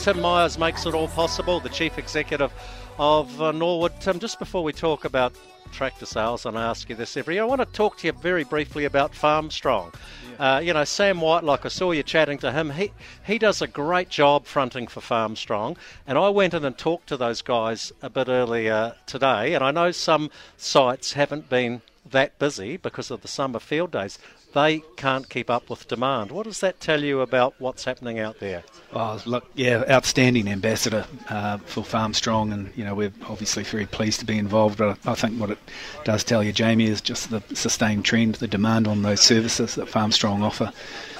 Tim 0.00 0.22
Myers 0.22 0.56
makes 0.56 0.86
it 0.86 0.94
all 0.94 1.08
possible, 1.08 1.60
the 1.60 1.68
chief 1.68 1.98
executive 1.98 2.50
of 2.98 3.42
uh, 3.42 3.52
Norwood. 3.52 3.92
Tim, 4.00 4.18
just 4.18 4.38
before 4.38 4.64
we 4.64 4.72
talk 4.72 5.04
about 5.04 5.34
tractor 5.72 6.06
sales, 6.06 6.46
and 6.46 6.56
I 6.58 6.62
ask 6.62 6.88
you 6.88 6.96
this 6.96 7.18
every 7.18 7.34
year, 7.34 7.42
I 7.42 7.46
want 7.46 7.60
to 7.60 7.66
talk 7.66 7.98
to 7.98 8.06
you 8.06 8.14
very 8.14 8.44
briefly 8.44 8.86
about 8.86 9.12
Farmstrong. 9.12 9.92
Yeah. 10.38 10.54
Uh, 10.54 10.60
you 10.60 10.72
know, 10.72 10.84
Sam 10.84 11.20
Whitelock 11.20 11.66
I 11.66 11.68
saw 11.68 11.92
you 11.92 12.02
chatting 12.02 12.38
to 12.38 12.50
him, 12.50 12.70
he, 12.70 12.92
he 13.26 13.38
does 13.38 13.60
a 13.60 13.66
great 13.66 14.08
job 14.08 14.46
fronting 14.46 14.86
for 14.86 15.00
Farmstrong. 15.00 15.76
And 16.06 16.16
I 16.16 16.30
went 16.30 16.54
in 16.54 16.64
and 16.64 16.78
talked 16.78 17.08
to 17.08 17.18
those 17.18 17.42
guys 17.42 17.92
a 18.00 18.08
bit 18.08 18.28
earlier 18.28 18.94
today, 19.04 19.52
and 19.52 19.62
I 19.62 19.70
know 19.70 19.90
some 19.90 20.30
sites 20.56 21.12
haven't 21.12 21.50
been 21.50 21.82
that 22.08 22.38
busy 22.38 22.76
because 22.76 23.10
of 23.10 23.22
the 23.22 23.28
summer 23.28 23.58
Fieldays 23.58 24.18
they 24.52 24.82
can't 24.96 25.28
keep 25.28 25.48
up 25.48 25.70
with 25.70 25.86
demand. 25.88 26.32
What 26.32 26.44
does 26.44 26.60
that 26.60 26.80
tell 26.80 27.02
you 27.04 27.20
about 27.20 27.54
what's 27.58 27.84
happening 27.84 28.18
out 28.18 28.40
there? 28.40 28.64
Oh, 28.92 29.20
look, 29.24 29.46
yeah, 29.54 29.84
outstanding 29.88 30.48
ambassador 30.48 31.06
uh, 31.28 31.58
for 31.58 31.82
Farmstrong, 31.82 32.52
and 32.52 32.72
you 32.76 32.84
know 32.84 32.94
we're 32.94 33.12
obviously 33.28 33.62
very 33.62 33.86
pleased 33.86 34.20
to 34.20 34.26
be 34.26 34.38
involved. 34.38 34.78
But 34.78 34.98
I 35.06 35.14
think 35.14 35.40
what 35.40 35.50
it 35.50 35.58
does 36.04 36.24
tell 36.24 36.42
you, 36.42 36.52
Jamie, 36.52 36.86
is 36.86 37.00
just 37.00 37.30
the 37.30 37.42
sustained 37.54 38.04
trend, 38.04 38.36
the 38.36 38.48
demand 38.48 38.88
on 38.88 39.02
those 39.02 39.20
services 39.20 39.74
that 39.76 39.88
Farmstrong 39.88 40.42
offer. 40.42 40.72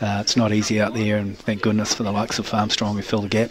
Uh, 0.00 0.18
it's 0.20 0.36
not 0.36 0.52
easy 0.52 0.80
out 0.80 0.94
there, 0.94 1.18
and 1.18 1.38
thank 1.38 1.62
goodness 1.62 1.94
for 1.94 2.02
the 2.02 2.12
likes 2.12 2.38
of 2.38 2.48
Farmstrong 2.48 2.94
who 2.94 3.02
fill 3.02 3.22
the 3.22 3.28
gap. 3.28 3.50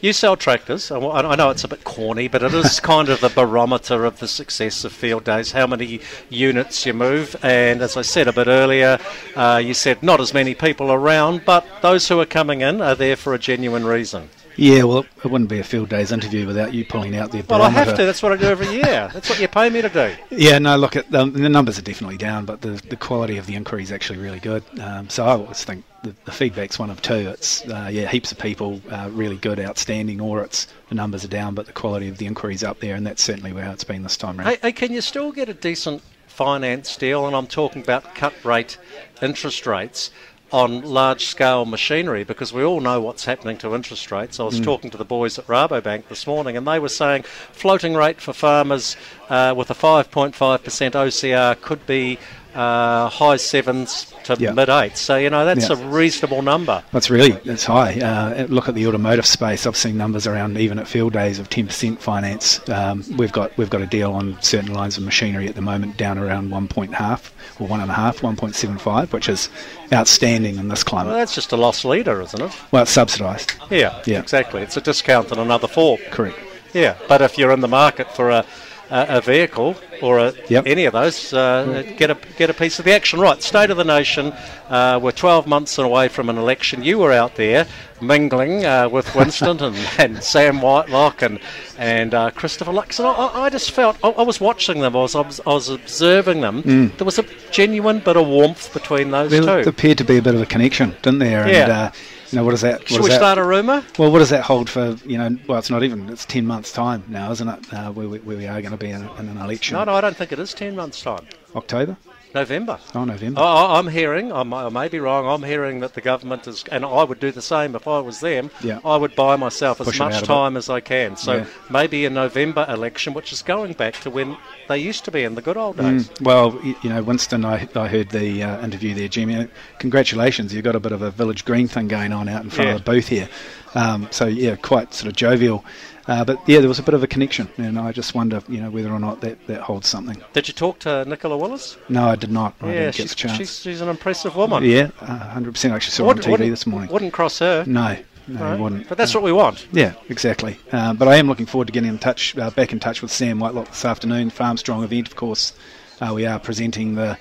You 0.00 0.12
sell 0.12 0.36
tractors. 0.36 0.92
I 0.92 1.34
know 1.34 1.50
it's 1.50 1.64
a 1.64 1.68
bit 1.68 1.82
corny, 1.82 2.28
but 2.28 2.40
it 2.40 2.54
is 2.54 2.78
kind 2.78 3.08
of 3.08 3.20
the 3.20 3.30
barometer 3.30 4.04
of 4.04 4.20
the 4.20 4.28
success 4.28 4.84
of 4.84 4.92
Fieldays. 4.92 5.50
How 5.50 5.66
many 5.66 6.00
units 6.30 6.86
you 6.86 6.94
move, 6.94 7.34
and 7.42 7.82
as 7.82 7.96
I 7.96 8.02
said 8.02 8.28
a 8.28 8.32
bit 8.32 8.46
earlier, 8.46 9.00
uh, 9.34 9.60
you 9.64 9.74
said 9.74 10.00
not 10.00 10.20
as 10.20 10.32
many 10.32 10.54
people 10.54 10.92
around, 10.92 11.44
but 11.44 11.66
those 11.82 12.06
who 12.06 12.20
are 12.20 12.26
coming 12.26 12.60
in 12.60 12.80
are 12.80 12.94
there 12.94 13.16
for 13.16 13.34
a 13.34 13.40
genuine 13.40 13.84
reason. 13.84 14.30
Yeah, 14.58 14.82
well, 14.82 15.06
it 15.24 15.24
wouldn't 15.24 15.48
be 15.48 15.60
a 15.60 15.64
field 15.64 15.88
day's 15.88 16.10
interview 16.10 16.44
without 16.44 16.74
you 16.74 16.84
pulling 16.84 17.14
out 17.14 17.30
the. 17.30 17.42
Well, 17.48 17.62
I 17.62 17.70
have 17.70 17.94
to. 17.96 18.04
That's 18.04 18.24
what 18.24 18.32
I 18.32 18.36
do 18.36 18.46
every 18.46 18.66
year. 18.66 19.08
That's 19.14 19.30
what 19.30 19.40
you 19.40 19.46
pay 19.46 19.70
me 19.70 19.82
to 19.82 19.88
do. 19.88 20.16
Yeah, 20.30 20.58
no, 20.58 20.76
look, 20.76 20.96
at 20.96 21.08
the, 21.12 21.26
the 21.26 21.48
numbers 21.48 21.78
are 21.78 21.82
definitely 21.82 22.16
down, 22.16 22.44
but 22.44 22.60
the, 22.60 22.70
the 22.88 22.96
quality 22.96 23.36
of 23.36 23.46
the 23.46 23.54
inquiry 23.54 23.84
is 23.84 23.92
actually 23.92 24.18
really 24.18 24.40
good. 24.40 24.64
Um, 24.80 25.08
so 25.08 25.24
I 25.24 25.30
always 25.30 25.62
think 25.62 25.84
the, 26.02 26.12
the, 26.24 26.32
feedback's 26.32 26.76
one 26.76 26.90
of 26.90 27.00
two. 27.02 27.14
It's 27.14 27.64
uh, 27.68 27.88
yeah, 27.92 28.08
heaps 28.08 28.32
of 28.32 28.38
people, 28.38 28.80
uh, 28.90 29.08
really 29.12 29.36
good, 29.36 29.60
outstanding, 29.60 29.87
or 30.20 30.42
it's 30.42 30.66
the 30.88 30.94
numbers 30.94 31.24
are 31.24 31.28
down, 31.28 31.54
but 31.54 31.66
the 31.66 31.72
quality 31.72 32.08
of 32.08 32.18
the 32.18 32.26
inquiry's 32.26 32.62
up 32.62 32.80
there, 32.80 32.94
and 32.94 33.06
that's 33.06 33.22
certainly 33.22 33.50
how 33.60 33.72
it's 33.72 33.84
been 33.84 34.02
this 34.02 34.16
time 34.16 34.38
around. 34.38 34.48
Hey, 34.48 34.58
hey, 34.60 34.72
can 34.72 34.92
you 34.92 35.00
still 35.00 35.32
get 35.32 35.48
a 35.48 35.54
decent 35.54 36.02
finance 36.26 36.96
deal? 36.96 37.26
And 37.26 37.34
I'm 37.34 37.46
talking 37.46 37.82
about 37.82 38.14
cut 38.14 38.34
rate 38.44 38.78
interest 39.22 39.66
rates 39.66 40.10
on 40.52 40.82
large 40.82 41.26
scale 41.26 41.64
machinery 41.66 42.24
because 42.24 42.52
we 42.52 42.62
all 42.62 42.80
know 42.80 43.00
what's 43.00 43.24
happening 43.24 43.58
to 43.58 43.74
interest 43.74 44.10
rates. 44.10 44.40
I 44.40 44.44
was 44.44 44.60
mm. 44.60 44.64
talking 44.64 44.90
to 44.90 44.96
the 44.96 45.04
boys 45.04 45.38
at 45.38 45.46
Rabobank 45.46 46.08
this 46.08 46.26
morning 46.26 46.56
and 46.56 46.66
they 46.66 46.78
were 46.78 46.88
saying 46.88 47.24
floating 47.52 47.94
rate 47.94 48.20
for 48.20 48.32
farmers 48.32 48.96
uh, 49.28 49.54
with 49.56 49.70
a 49.70 49.74
5.5% 49.74 50.32
OCR 50.32 51.60
could 51.60 51.86
be 51.86 52.18
uh, 52.54 53.08
high 53.08 53.36
sevens 53.36 54.12
to 54.24 54.36
yeah. 54.38 54.52
mid 54.52 54.68
eights. 54.68 55.00
So 55.00 55.16
you 55.16 55.30
know 55.30 55.44
that's 55.44 55.68
yeah. 55.68 55.78
a 55.78 55.88
reasonable 55.88 56.42
number. 56.42 56.82
That's 56.92 57.10
really 57.10 57.32
that's 57.32 57.64
high. 57.64 58.00
Uh, 58.00 58.46
look 58.48 58.68
at 58.68 58.74
the 58.74 58.86
automotive 58.86 59.26
space. 59.26 59.66
I've 59.66 59.76
seen 59.76 59.96
numbers 59.96 60.26
around 60.26 60.58
even 60.58 60.78
at 60.78 60.86
Fieldays 60.86 61.38
of 61.38 61.48
10% 61.48 61.98
finance. 61.98 62.66
Um, 62.68 63.04
we've 63.16 63.32
got 63.32 63.56
we've 63.56 63.70
got 63.70 63.82
a 63.82 63.86
deal 63.86 64.12
on 64.12 64.40
certain 64.42 64.72
lines 64.72 64.96
of 64.96 65.04
machinery 65.04 65.48
at 65.48 65.54
the 65.54 65.62
moment 65.62 65.96
down 65.96 66.18
around 66.18 66.50
one 66.50 66.68
point 66.68 66.94
half 66.94 67.32
or 67.60 67.66
one 67.66 67.80
and 67.80 67.90
a 67.90 67.94
half, 67.94 68.18
1.75, 68.18 69.12
which 69.12 69.28
is 69.28 69.48
outstanding 69.92 70.56
in 70.56 70.68
this 70.68 70.84
climate. 70.84 71.10
Well, 71.10 71.18
that's 71.18 71.34
just 71.34 71.52
a 71.52 71.56
loss 71.56 71.84
leader, 71.84 72.20
isn't 72.20 72.40
it? 72.40 72.52
Well, 72.70 72.82
it's 72.82 72.92
subsidised. 72.92 73.54
Yeah, 73.70 74.00
yeah, 74.06 74.20
exactly. 74.20 74.62
It's 74.62 74.76
a 74.76 74.80
discount 74.80 75.32
in 75.32 75.38
another 75.38 75.68
four. 75.68 75.98
Correct. 76.10 76.38
Yeah, 76.72 76.96
but 77.08 77.22
if 77.22 77.38
you're 77.38 77.52
in 77.52 77.60
the 77.60 77.68
market 77.68 78.10
for 78.12 78.30
a 78.30 78.44
a, 78.90 79.20
vehicle 79.20 79.76
or 80.02 80.18
a, 80.18 80.32
yep. 80.48 80.66
any 80.66 80.84
of 80.84 80.92
those, 80.92 81.32
uh, 81.32 81.82
get 81.96 82.10
a 82.10 82.16
get 82.36 82.50
a 82.50 82.54
piece 82.54 82.78
of 82.78 82.84
the 82.84 82.92
action. 82.92 83.20
Right, 83.20 83.42
state 83.42 83.70
of 83.70 83.76
the 83.76 83.84
nation. 83.84 84.32
Uh, 84.68 84.98
we're 85.02 85.12
12 85.12 85.46
months 85.46 85.78
away 85.78 86.08
from 86.08 86.28
an 86.28 86.38
election. 86.38 86.82
You 86.82 86.98
were 86.98 87.12
out 87.12 87.36
there 87.36 87.66
mingling 88.00 88.64
uh, 88.64 88.88
with 88.88 89.14
Winston 89.14 89.60
and, 89.62 89.76
and 89.98 90.22
Sam 90.22 90.60
Whitelock 90.60 91.22
and 91.22 91.40
and 91.76 92.14
uh, 92.14 92.30
Christopher 92.30 92.72
Luxon. 92.72 93.04
I, 93.04 93.44
I, 93.44 93.50
just 93.50 93.70
felt 93.72 93.96
I, 94.02 94.10
I, 94.10 94.22
was 94.22 94.40
watching 94.40 94.80
them. 94.80 94.96
I 94.96 95.00
was 95.00 95.14
I 95.14 95.22
was 95.46 95.68
observing 95.68 96.40
them. 96.40 96.62
Mm. 96.62 96.96
There 96.96 97.04
was 97.04 97.18
a 97.18 97.24
genuine 97.50 98.00
bit 98.00 98.16
of 98.16 98.26
warmth 98.26 98.72
between 98.72 99.10
those 99.10 99.30
there, 99.30 99.40
two. 99.40 99.46
There 99.46 99.68
appeared 99.68 99.98
to 99.98 100.04
be 100.04 100.16
a 100.16 100.22
bit 100.22 100.34
of 100.34 100.40
a 100.40 100.46
connection, 100.46 100.96
didn't 101.02 101.20
there? 101.20 101.48
Yeah. 101.48 101.62
And, 101.62 101.72
uh, 101.72 101.90
you 102.30 102.36
know, 102.36 102.44
what 102.44 102.50
does 102.50 102.60
that? 102.60 102.80
What 102.80 102.88
Should 102.88 103.02
we 103.02 103.08
that, 103.08 103.16
start 103.16 103.38
a 103.38 103.44
rumour? 103.44 103.82
Well, 103.98 104.12
what 104.12 104.18
does 104.18 104.30
that 104.30 104.44
hold 104.44 104.68
for? 104.68 104.96
You 105.06 105.18
know, 105.18 105.38
well, 105.46 105.58
it's 105.58 105.70
not 105.70 105.82
even. 105.82 106.08
It's 106.10 106.24
ten 106.24 106.46
months' 106.46 106.72
time 106.72 107.04
now, 107.08 107.30
isn't 107.30 107.48
it? 107.48 107.72
Uh, 107.72 107.90
where, 107.92 108.08
we, 108.08 108.18
where 108.20 108.36
we 108.36 108.46
are 108.46 108.60
going 108.60 108.72
to 108.72 108.76
be 108.76 108.90
in, 108.90 109.02
in, 109.18 109.28
an 109.28 109.38
election. 109.38 109.76
No, 109.76 109.84
no, 109.84 109.94
I 109.94 110.00
don't 110.00 110.16
think 110.16 110.32
it 110.32 110.38
is 110.38 110.52
ten 110.52 110.76
months' 110.76 111.00
time. 111.00 111.26
October. 111.56 111.96
November. 112.34 112.78
Oh, 112.94 113.04
November. 113.04 113.40
Oh, 113.40 113.74
I'm 113.74 113.88
hearing, 113.88 114.32
I 114.32 114.42
may 114.42 114.88
be 114.88 115.00
wrong, 115.00 115.26
I'm 115.26 115.42
hearing 115.42 115.80
that 115.80 115.94
the 115.94 116.00
government 116.00 116.46
is, 116.46 116.64
and 116.70 116.84
I 116.84 117.02
would 117.02 117.20
do 117.20 117.30
the 117.30 117.42
same 117.42 117.74
if 117.74 117.88
I 117.88 118.00
was 118.00 118.20
them, 118.20 118.50
yeah. 118.62 118.80
I 118.84 118.96
would 118.96 119.14
buy 119.14 119.36
myself 119.36 119.78
Push 119.78 119.94
as 119.94 119.98
much 119.98 120.22
time 120.22 120.56
as 120.56 120.68
I 120.68 120.80
can. 120.80 121.16
So 121.16 121.38
yeah. 121.38 121.46
maybe 121.70 122.04
a 122.04 122.10
November 122.10 122.66
election, 122.68 123.14
which 123.14 123.32
is 123.32 123.42
going 123.42 123.72
back 123.72 123.94
to 124.00 124.10
when 124.10 124.36
they 124.68 124.78
used 124.78 125.04
to 125.06 125.10
be 125.10 125.24
in 125.24 125.34
the 125.34 125.42
good 125.42 125.56
old 125.56 125.78
days. 125.78 126.08
Mm, 126.08 126.20
well, 126.22 126.60
you 126.62 126.90
know, 126.90 127.02
Winston, 127.02 127.44
I, 127.44 127.68
I 127.74 127.88
heard 127.88 128.10
the 128.10 128.42
uh, 128.42 128.64
interview 128.64 128.94
there, 128.94 129.08
Jimmy. 129.08 129.48
Congratulations, 129.78 130.52
you've 130.52 130.64
got 130.64 130.76
a 130.76 130.80
bit 130.80 130.92
of 130.92 131.02
a 131.02 131.10
Village 131.10 131.44
Green 131.44 131.68
thing 131.68 131.88
going 131.88 132.12
on 132.12 132.28
out 132.28 132.44
in 132.44 132.50
front 132.50 132.68
yeah. 132.68 132.74
of 132.76 132.84
the 132.84 132.90
booth 132.90 133.08
here. 133.08 133.28
Um, 133.74 134.08
so, 134.10 134.26
yeah, 134.26 134.56
quite 134.56 134.94
sort 134.94 135.08
of 135.08 135.16
jovial. 135.16 135.64
Uh, 136.08 136.24
but 136.24 136.40
yeah, 136.48 136.58
there 136.60 136.68
was 136.68 136.78
a 136.78 136.82
bit 136.82 136.94
of 136.94 137.02
a 137.02 137.06
connection, 137.06 137.48
and 137.58 137.78
I 137.78 137.92
just 137.92 138.14
wonder, 138.14 138.42
you 138.48 138.62
know, 138.62 138.70
whether 138.70 138.90
or 138.90 138.98
not 138.98 139.20
that, 139.20 139.46
that 139.46 139.60
holds 139.60 139.86
something. 139.88 140.22
Did 140.32 140.48
you 140.48 140.54
talk 140.54 140.78
to 140.80 141.04
Nicola 141.04 141.36
Willis? 141.36 141.76
No, 141.90 142.08
I 142.08 142.16
did 142.16 142.30
not. 142.30 142.54
I 142.62 142.72
yeah, 142.72 142.90
she's, 142.92 143.14
she's, 143.14 143.60
she's, 143.60 143.80
an 143.82 143.90
impressive 143.90 144.34
woman. 144.34 144.64
Yeah, 144.64 144.86
hundred 144.86 145.50
uh, 145.50 145.52
percent. 145.52 145.74
Actually 145.74 145.90
saw 145.90 146.04
her 146.04 146.10
on 146.10 146.18
TV 146.18 146.48
this 146.48 146.66
morning. 146.66 146.90
Wouldn't 146.90 147.12
cross 147.12 147.40
her. 147.40 147.62
No. 147.66 147.98
No, 148.26 148.40
right. 148.42 148.60
wouldn't. 148.60 148.88
But 148.88 148.98
that's 148.98 149.14
what 149.14 149.22
we 149.22 149.32
want. 149.32 149.66
Yeah, 149.72 149.94
exactly. 150.08 150.58
Uh, 150.70 150.92
but 150.92 151.08
I 151.08 151.16
am 151.16 151.28
looking 151.28 151.46
forward 151.46 151.66
to 151.66 151.72
getting 151.72 151.88
in 151.88 151.98
touch, 151.98 152.36
uh, 152.36 152.50
back 152.50 152.72
in 152.72 152.80
touch 152.80 153.00
with 153.00 153.10
Sam 153.10 153.38
Whitelock 153.38 153.68
this 153.68 153.84
afternoon. 153.84 154.30
Farmstrong 154.30 154.84
event, 154.84 155.08
of 155.08 155.16
course. 155.16 155.54
Uh, 156.00 156.12
we 156.14 156.26
are 156.26 156.38
presenting 156.38 156.94
the 156.94 157.18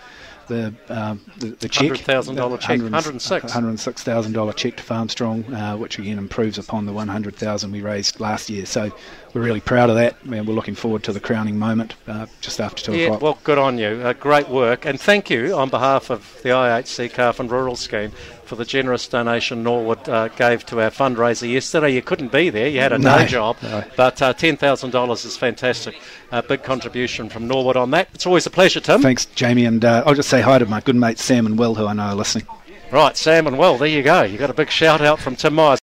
the 0.48 0.74
um, 0.90 1.22
the, 1.38 1.48
the 1.50 1.70
check, 1.70 1.88
hundred 1.88 2.00
thousand 2.00 2.36
dollar 2.36 2.58
check, 2.58 2.80
hundred 2.80 3.22
six, 3.22 3.52
hundred 3.52 3.80
six 3.80 4.04
thousand 4.04 4.34
dollar 4.34 4.54
check 4.54 4.78
to 4.78 4.84
Farmstrong, 4.84 5.54
uh, 5.54 5.78
which 5.78 6.00
again 6.00 6.18
improves 6.18 6.58
upon 6.58 6.86
the 6.86 6.94
one 6.94 7.08
hundred 7.08 7.36
thousand 7.36 7.72
we 7.72 7.82
raised 7.82 8.20
last 8.20 8.50
year. 8.50 8.66
So 8.66 8.92
we're 9.34 9.42
really 9.42 9.62
proud 9.62 9.90
of 9.90 9.96
that, 9.96 10.16
and 10.24 10.48
we're 10.48 10.54
looking 10.54 10.76
forward 10.76 11.04
to 11.04 11.14
the 11.14 11.20
crowning 11.20 11.58
moment 11.60 11.96
uh, 12.08 12.26
just 12.42 12.60
after 12.60 12.84
two 12.84 12.96
yeah, 12.96 13.06
o'clock. 13.06 13.22
Well, 13.22 13.40
good 13.44 13.58
on 13.58 13.78
you, 13.78 14.02
uh, 14.04 14.14
great 14.14 14.50
work, 14.50 14.86
and 14.86 15.00
thank 15.00 15.30
you 15.30 15.56
on 15.56 15.70
behalf 15.70 16.10
of 16.10 16.40
the 16.44 16.50
IHC 16.50 17.12
Calf 17.14 17.40
and 17.40 17.52
Rural 17.52 17.76
Scheme 17.76 18.12
for 18.48 18.56
the 18.56 18.66
generous 18.66 19.08
donation 19.08 19.62
Norwood 19.62 20.08
uh, 20.08 20.30
gave 20.30 20.66
to 20.68 20.82
our 20.82 20.90
fundraiser 20.90 21.52
yesterday. 21.52 21.94
You 21.94 22.02
couldn't 22.02 22.32
be 22.32 22.50
there, 22.50 22.68
you 22.68 22.80
had 22.80 22.94
a 22.94 22.98
no, 22.98 23.18
day 23.18 23.28
job, 23.28 23.58
no. 23.62 23.84
but 23.96 24.22
uh, 24.22 24.34
$10,000 24.34 25.26
is 25.26 25.38
fantastic. 25.38 26.00
A 26.32 26.42
big 26.42 26.64
contribution 26.64 27.30
from 27.30 27.48
Norwood 27.48 27.78
on 27.78 27.92
that. 27.92 28.10
It's 28.14 28.26
always 28.26 28.46
a 28.46 28.50
pleasure, 28.50 28.80
Tim. 28.80 29.02
Thanks, 29.02 29.26
Jamie, 29.26 29.66
and 29.66 29.84
uh, 29.84 30.04
I'll 30.06 30.16
just 30.16 30.30
say 30.30 30.37
hi 30.42 30.60
to 30.60 30.66
my 30.66 30.82
good 30.82 30.96
mate 30.96 31.20
Sam 31.20 31.46
and 31.46 31.58
Will, 31.58 31.76
who 31.76 31.86
I 31.86 31.94
know 31.94 32.04
are 32.04 32.16
listening. 32.16 32.48
Right, 32.92 33.18
Sam 33.18 33.48
and 33.48 33.58
Will, 33.58 33.78
there 33.78 33.88
you 33.88 34.02
go. 34.02 34.24
You 34.24 34.38
got 34.38 34.50
a 34.50 34.54
big 34.54 34.70
shout 34.70 35.02
out 35.02 35.20
from 35.20 35.36
Tim 35.36 35.56
Myers. 35.56 35.76